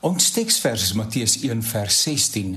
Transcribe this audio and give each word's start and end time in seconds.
Ons 0.00 0.30
teksvers 0.32 0.80
is 0.80 0.94
Matteus 0.96 1.34
1 1.44 1.58
vers 1.60 1.96
16. 2.06 2.54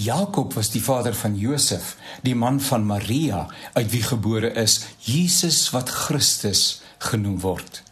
Jakob 0.00 0.54
was 0.56 0.70
die 0.72 0.80
vader 0.80 1.12
van 1.14 1.34
Josef, 1.36 1.90
die 2.24 2.32
man 2.34 2.56
van 2.60 2.86
Maria, 2.88 3.42
uit 3.74 3.90
wie 3.92 4.00
gebore 4.00 4.48
is 4.56 4.78
Jesus 5.04 5.58
wat 5.74 5.92
Christus 5.92 6.80
genoem 7.10 7.36
word. 7.44 7.82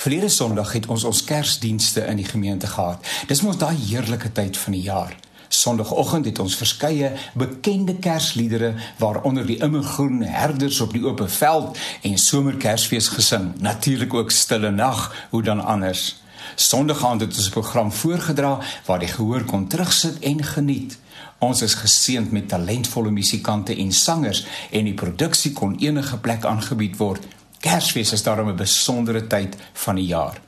Verlede 0.00 0.32
Sondag 0.32 0.72
het 0.72 0.88
ons 0.88 1.04
ons 1.04 1.20
Kersdienste 1.28 2.08
in 2.08 2.16
die 2.16 2.24
gemeente 2.24 2.72
gehad. 2.72 3.04
Dis 3.28 3.44
mos 3.44 3.60
daai 3.60 3.76
heerlike 3.76 4.32
tyd 4.32 4.56
van 4.56 4.80
die 4.80 4.86
jaar. 4.88 5.12
Sondagoggend 5.52 6.32
het 6.32 6.40
ons 6.40 6.56
verskeie 6.56 7.12
bekende 7.36 8.00
Kersliedere 8.00 8.72
waaronder 8.96 9.44
die 9.44 9.60
immergroen 9.60 10.22
herders 10.24 10.80
op 10.80 10.96
die 10.96 11.04
oop 11.04 11.20
veld 11.28 11.76
en 12.00 12.16
somerkersfees 12.16 13.12
gesing. 13.20 13.52
Natuurlik 13.60 14.16
ook 14.16 14.32
Stille 14.32 14.72
Nag, 14.72 15.10
hoe 15.28 15.44
dan 15.44 15.60
anders? 15.60 16.14
Sondag 16.54 17.04
aand 17.04 17.20
het 17.20 17.36
ons 17.36 17.46
'n 17.46 17.50
program 17.50 17.92
voorgedra 17.92 18.58
waar 18.84 18.98
die 18.98 19.08
gehoor 19.08 19.44
kon 19.44 19.66
terugsit 19.66 20.18
en 20.18 20.44
geniet. 20.44 20.98
Ons 21.38 21.62
is 21.62 21.74
geseënd 21.74 22.30
met 22.30 22.48
talentvolle 22.48 23.10
musikante 23.10 23.76
en 23.76 23.92
sangers 23.92 24.46
en 24.70 24.84
die 24.84 24.94
produksie 24.94 25.52
kon 25.52 25.76
enige 25.78 26.16
plek 26.16 26.44
aangebied 26.44 26.96
word. 26.96 27.26
Kersfees 27.60 28.12
is 28.12 28.22
daarom 28.22 28.48
'n 28.48 28.56
besondere 28.56 29.26
tyd 29.26 29.56
van 29.72 29.94
die 29.94 30.06
jaar. 30.06 30.40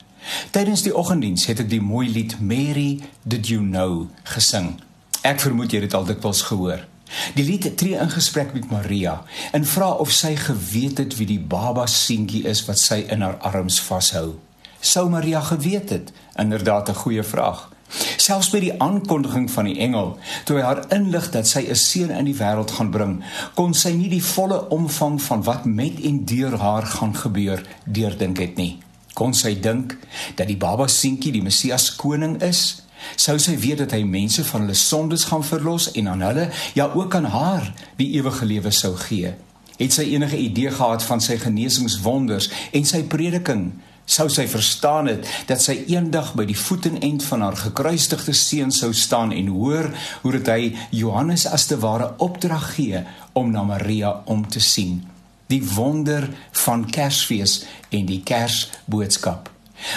Tydens 0.51 0.81
die 0.81 0.95
oggenddiens 0.95 1.45
het 1.45 1.59
ek 1.59 1.69
die 1.69 1.81
mooi 1.81 2.09
lied 2.09 2.39
Mary 2.39 2.99
Did 3.23 3.47
You 3.47 3.61
Know 3.61 4.07
gesing. 4.23 4.81
Ek 5.21 5.39
vermoed 5.39 5.71
jy 5.71 5.79
het 5.79 5.89
dit 5.89 5.93
al 5.93 6.05
dikwels 6.05 6.41
gehoor. 6.41 6.87
Die 7.35 7.43
lied 7.43 7.77
tree 7.77 7.97
in 7.97 8.09
gesprek 8.09 8.53
met 8.53 8.69
Maria 8.69 9.23
en 9.51 9.65
vra 9.65 9.91
of 9.91 10.11
sy 10.11 10.35
geweet 10.35 10.97
het 10.97 11.17
wie 11.17 11.27
die 11.27 11.39
baba 11.39 11.85
seentjie 11.85 12.43
is 12.43 12.65
wat 12.65 12.79
sy 12.79 13.05
in 13.09 13.21
haar 13.21 13.37
arms 13.37 13.79
vashou 13.79 14.39
sou 14.79 15.09
Maria 15.09 15.41
geweet 15.41 15.89
het? 15.89 16.11
Inderdaad 16.35 16.89
'n 16.89 16.93
goeie 16.93 17.23
vraag. 17.23 17.69
Selfs 18.17 18.51
by 18.53 18.59
die 18.59 18.75
aankondiging 18.81 19.47
van 19.51 19.65
die 19.65 19.79
engel, 19.81 20.11
toe 20.45 20.59
hy 20.59 20.65
haar 20.65 20.83
inlig 20.93 21.31
dat 21.33 21.47
sy 21.47 21.65
'n 21.69 21.75
seun 21.75 22.11
in 22.11 22.25
die 22.25 22.37
wêreld 22.37 22.71
gaan 22.71 22.91
bring, 22.91 23.23
kon 23.55 23.73
sy 23.73 23.89
nie 23.89 24.09
die 24.09 24.23
volle 24.23 24.69
omvang 24.69 25.21
van 25.21 25.43
wat 25.43 25.65
met 25.65 25.99
en 26.03 26.25
deur 26.25 26.57
haar 26.57 26.85
gaan 26.85 27.15
gebeur 27.15 27.65
deurdink 27.85 28.37
het 28.37 28.55
nie. 28.55 28.77
Kon 29.13 29.33
sy 29.33 29.59
dink 29.59 29.97
dat 30.35 30.47
die 30.47 30.57
baba 30.57 30.87
seentjie 30.87 31.31
die 31.31 31.41
Messias 31.41 31.95
koning 31.95 32.41
is? 32.41 32.83
Sou 33.15 33.37
sy 33.39 33.57
weet 33.57 33.77
dat 33.77 33.91
hy 33.91 34.03
mense 34.03 34.43
van 34.45 34.61
hulle 34.61 34.73
sondes 34.73 35.23
gaan 35.23 35.43
verlos 35.43 35.91
en 35.91 36.07
aan 36.07 36.21
hulle, 36.21 36.49
ja 36.73 36.91
ook 36.93 37.15
aan 37.15 37.25
haar, 37.25 37.73
die 37.97 38.13
ewige 38.19 38.45
lewe 38.45 38.71
sou 38.71 38.95
gee? 38.95 39.33
Het 39.77 39.93
sy 39.93 40.03
enige 40.13 40.37
idee 40.37 40.71
gehad 40.71 41.03
van 41.03 41.21
sy 41.21 41.37
genesingswonders 41.37 42.49
en 42.71 42.85
sy 42.85 43.03
prediking? 43.03 43.71
Sou 44.09 44.25
sy 44.33 44.47
verstaan 44.49 45.09
het 45.11 45.27
dat 45.49 45.61
sy 45.61 45.75
eendag 45.91 46.31
by 46.37 46.47
die 46.49 46.57
voetenend 46.57 47.23
van 47.29 47.43
haar 47.45 47.57
gekruisigde 47.59 48.33
seun 48.33 48.73
sou 48.73 48.89
staan 48.97 49.31
en 49.35 49.51
hoor 49.53 49.91
hoe 50.23 50.33
dit 50.39 50.49
hy 50.49 50.73
Johannes 51.01 51.45
as 51.45 51.67
te 51.69 51.77
ware 51.83 52.11
opdrag 52.17 52.71
gee 52.75 53.03
om 53.37 53.53
na 53.53 53.63
Maria 53.63 54.15
om 54.25 54.47
te 54.49 54.61
sien. 54.63 55.03
Die 55.49 55.61
wonder 55.75 56.27
van 56.65 56.85
Kersfees 56.89 57.63
en 57.93 58.09
die 58.09 58.21
Kersboodskap. 58.25 59.49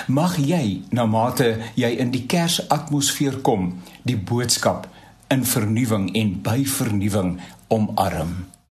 Mag 0.07 0.37
jy 0.39 0.83
na 0.95 1.09
mate 1.11 1.57
jy 1.75 1.91
in 2.05 2.13
die 2.15 2.27
Kersatmosfeer 2.31 3.41
kom 3.43 3.73
die 4.09 4.17
boodskap 4.17 4.87
in 5.33 5.45
vernuwing 5.49 6.11
en 6.21 6.37
by 6.45 6.61
vernuwing 6.69 7.39
omarm 7.73 8.53